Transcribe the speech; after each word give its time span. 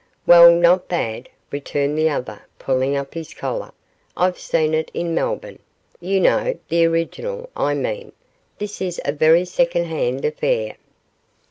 'Well, 0.25 0.49
not 0.51 0.87
bad,' 0.87 1.29
returned 1.51 1.95
the 1.95 2.09
other, 2.09 2.41
pulling 2.57 2.95
up 2.95 3.13
his 3.13 3.35
collar; 3.35 3.71
'I've 4.17 4.39
seen 4.39 4.73
it 4.73 4.89
in 4.95 5.13
Melbourne, 5.13 5.59
you 5.99 6.19
know 6.19 6.55
the 6.69 6.87
original, 6.87 7.51
I 7.55 7.75
mean; 7.75 8.11
this 8.57 8.81
is 8.81 8.99
a 9.05 9.11
very 9.11 9.45
second 9.45 9.83
hand 9.83 10.25
affair. 10.25 10.73